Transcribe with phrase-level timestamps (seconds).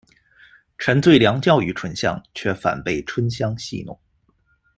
[0.79, 3.95] 陈最良教育春香，却反被春香戏弄。